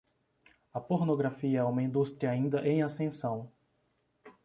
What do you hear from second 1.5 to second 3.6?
é uma indústria ainda em ascensão